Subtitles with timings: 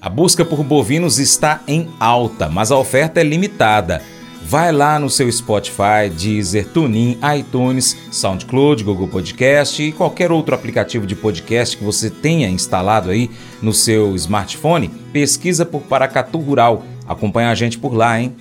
[0.00, 4.02] A busca por bovinos está em alta, mas a oferta é limitada.
[4.44, 11.06] Vai lá no seu Spotify, Deezer, TuneIn, iTunes, SoundCloud, Google Podcast e qualquer outro aplicativo
[11.06, 13.30] de podcast que você tenha instalado aí
[13.62, 14.88] no seu smartphone.
[15.12, 16.84] Pesquisa por Paracatu Rural.
[17.06, 18.34] Acompanha a gente por lá, hein?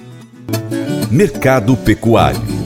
[1.11, 2.60] Mercado Pecuário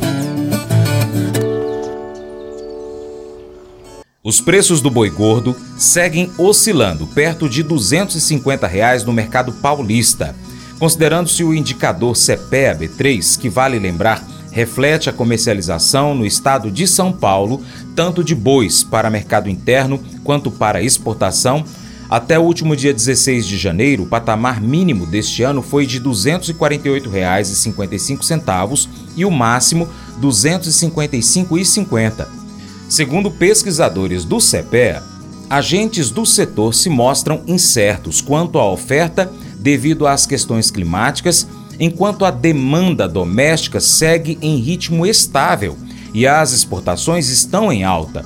[4.25, 10.35] Os preços do boi gordo seguem oscilando perto de 250 reais no mercado paulista.
[10.79, 17.13] Considerando-se o indicador CPEA B3, que vale lembrar, reflete a comercialização no estado de São
[17.13, 17.61] Paulo,
[17.95, 21.63] tanto de bois para mercado interno quanto para exportação,
[22.09, 26.05] até o último dia 16 de janeiro, o patamar mínimo deste ano foi de R$
[26.05, 29.87] 248,55 e o máximo
[30.19, 32.44] R$ 255,50.
[32.87, 35.01] Segundo pesquisadores do CEPEA,
[35.49, 41.47] agentes do setor se mostram incertos quanto à oferta devido às questões climáticas,
[41.79, 45.75] enquanto a demanda doméstica segue em ritmo estável
[46.13, 48.23] e as exportações estão em alta.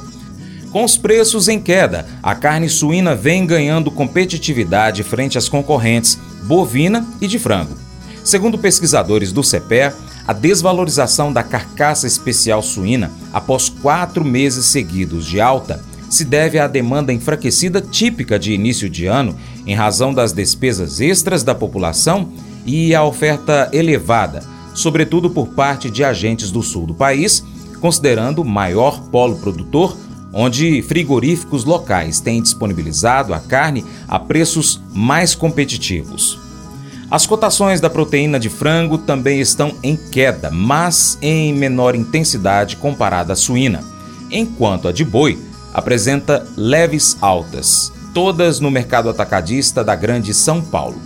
[0.71, 7.07] Com os preços em queda, a carne suína vem ganhando competitividade frente às concorrentes bovina
[7.21, 7.75] e de frango.
[8.23, 9.95] Segundo pesquisadores do CEPEA,
[10.29, 16.67] a desvalorização da carcaça especial suína após quatro meses seguidos de alta se deve à
[16.67, 19.35] demanda enfraquecida típica de início de ano
[19.65, 22.29] em razão das despesas extras da população
[22.63, 24.43] e à oferta elevada,
[24.75, 27.43] sobretudo por parte de agentes do sul do país,
[27.81, 29.97] considerando o maior polo produtor,
[30.31, 36.48] onde frigoríficos locais têm disponibilizado a carne a preços mais competitivos.
[37.11, 43.33] As cotações da proteína de frango também estão em queda, mas em menor intensidade comparada
[43.33, 43.83] à suína,
[44.29, 45.39] enquanto a de boi
[45.73, 51.01] apresenta leves altas, todas no mercado atacadista da Grande São Paulo.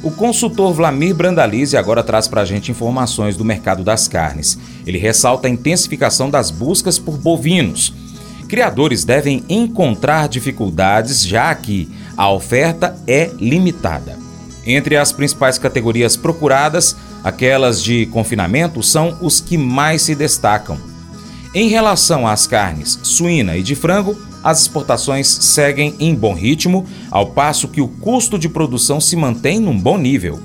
[0.00, 4.56] O consultor Vlamir Brandalize agora traz para a gente informações do mercado das carnes.
[4.86, 7.92] Ele ressalta a intensificação das buscas por bovinos.
[8.46, 14.17] Criadores devem encontrar dificuldades já que a oferta é limitada.
[14.68, 20.78] Entre as principais categorias procuradas, aquelas de confinamento são os que mais se destacam.
[21.54, 24.14] Em relação às carnes suína e de frango,
[24.44, 29.58] as exportações seguem em bom ritmo, ao passo que o custo de produção se mantém
[29.58, 30.38] num bom nível.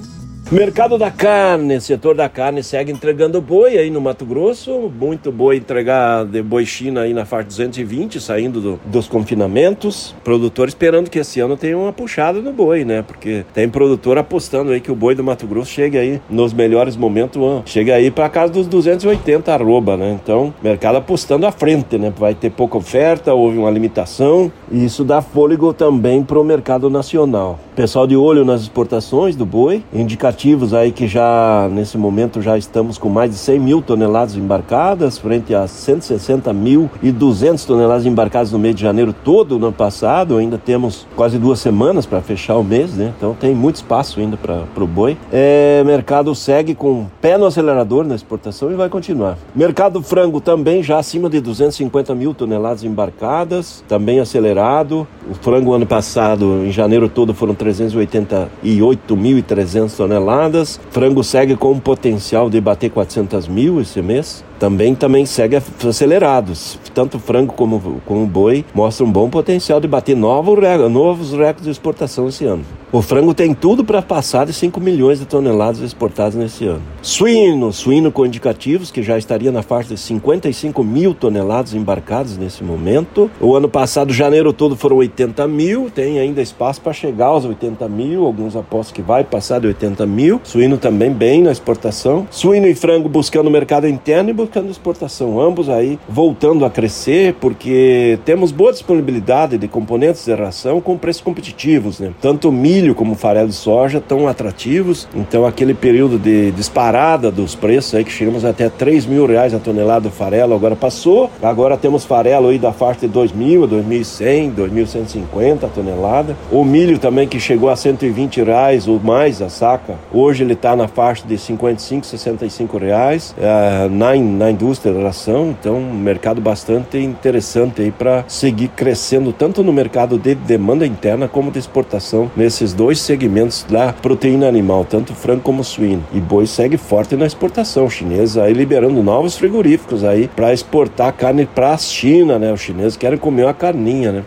[0.54, 5.58] Mercado da carne, setor da carne segue entregando boi aí no Mato Grosso, muito boi
[5.58, 10.16] entregar de boi China aí na faixa 220, saindo do, dos confinamentos.
[10.24, 13.02] Produtor esperando que esse ano tenha uma puxada no boi, né?
[13.02, 16.96] Porque tem produtor apostando aí que o boi do Mato Grosso chegue aí nos melhores
[16.96, 20.20] momentos, chega aí para casa dos 280 arroba, né?
[20.24, 22.14] Então, mercado apostando à frente, né?
[22.16, 26.92] Vai ter pouca oferta, houve uma limitação e isso dá fôlego também para o mercado
[26.92, 27.58] nacional.
[27.76, 33.00] Pessoal de olho nas exportações do boi, indicativos aí que já nesse momento já estamos
[33.00, 38.52] com mais de 100 mil toneladas embarcadas, frente a 160 mil e 200 toneladas embarcadas
[38.52, 40.38] no mês de janeiro todo no ano passado.
[40.38, 43.12] Ainda temos quase duas semanas para fechar o mês, né?
[43.18, 45.18] Então tem muito espaço ainda para o boi.
[45.32, 49.36] É, mercado segue com pé no acelerador na exportação e vai continuar.
[49.56, 55.08] Mercado frango também já acima de 250 mil toneladas embarcadas, também acelerado.
[55.30, 60.78] O frango ano passado, em janeiro todo, foram 388.300 toneladas.
[60.92, 66.80] Frango segue com um potencial de bater 400 mil esse mês também, também segue acelerados.
[66.94, 70.58] Tanto frango como, como boi mostram um bom potencial de bater novos,
[70.90, 72.64] novos recordes de exportação esse ano.
[72.94, 76.84] O frango tem tudo para passar de 5 milhões de toneladas exportadas nesse ano.
[77.02, 82.64] Suíno, suíno com indicativos, que já estaria na faixa de 55 mil toneladas embarcadas nesse
[82.64, 83.32] momento.
[83.42, 87.90] O ano passado, janeiro todo, foram 80 mil, tem ainda espaço para chegar aos 80
[87.90, 90.40] mil, alguns apostam que vai passar de 80 mil.
[90.44, 92.28] Suíno também bem na exportação.
[92.30, 98.20] Suíno e frango buscando o mercado interno buscando exportação, ambos aí voltando a crescer, porque
[98.24, 102.12] temos boa disponibilidade de componentes de ração com preços competitivos, né?
[102.22, 107.96] Tanto milho como farelo de soja estão atrativos, então aquele período de disparada dos preços
[107.96, 112.06] aí que chegamos até 3 mil reais a tonelada do farelo agora passou, agora temos
[112.06, 117.40] farelo aí da faixa de 2 mil, 2.100, 2.150 a tonelada, o milho também que
[117.40, 122.06] chegou a 120 reais ou mais a saca, hoje ele está na faixa de 55,
[122.06, 124.14] 65 reais, uh, na,
[124.44, 129.72] na indústria da ração, então um mercado bastante interessante aí para seguir crescendo tanto no
[129.72, 135.42] mercado de demanda interna como de exportação nesses dois segmentos da proteína animal, tanto frango
[135.42, 136.04] como suíno.
[136.14, 141.46] E boi segue forte na exportação chinesa, aí liberando novos frigoríficos aí para exportar carne
[141.46, 142.52] para a China, né?
[142.52, 144.24] Os chineses querem comer uma carninha, né?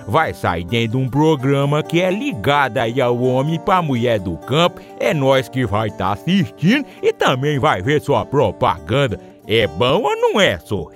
[0.07, 4.37] vai sair dentro de um programa que é ligado aí ao homem para mulher do
[4.37, 4.81] campo.
[4.99, 9.19] É nós que vai estar tá assistindo e também vai ver sua propaganda.
[9.47, 10.87] É bom ou não é, só?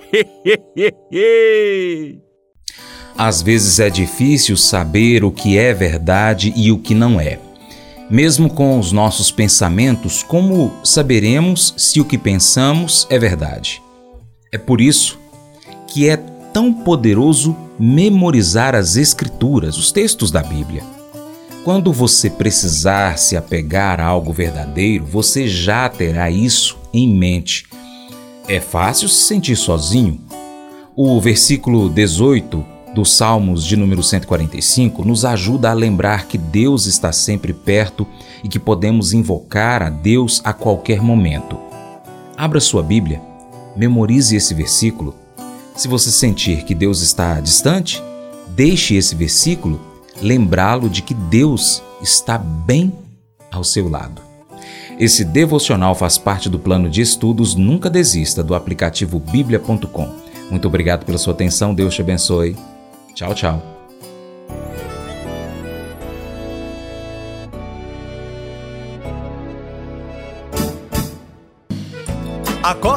[3.17, 7.39] Às vezes é difícil saber o que é verdade e o que não é.
[8.09, 13.81] Mesmo com os nossos pensamentos, como saberemos se o que pensamos é verdade?
[14.53, 15.17] É por isso
[15.87, 16.17] que é
[16.55, 20.83] tão poderoso memorizar as Escrituras, os textos da Bíblia.
[21.65, 27.65] Quando você precisar se apegar a algo verdadeiro, você já terá isso em mente.
[28.47, 30.21] É fácil se sentir sozinho.
[30.95, 37.11] O versículo 18 dos Salmos de número 145 nos ajuda a lembrar que Deus está
[37.11, 38.07] sempre perto
[38.45, 41.59] e que podemos invocar a Deus a qualquer momento.
[42.37, 43.21] Abra sua Bíblia,
[43.75, 45.24] memorize esse versículo.
[45.75, 48.01] Se você sentir que Deus está distante,
[48.49, 49.79] deixe esse versículo
[50.21, 52.93] lembrá-lo de que Deus está bem
[53.51, 54.21] ao seu lado.
[54.97, 60.09] Esse devocional faz parte do plano de estudos Nunca Desista do aplicativo bíblia.com.
[60.49, 62.55] Muito obrigado pela sua atenção, Deus te abençoe.
[63.13, 63.74] Tchau, tchau.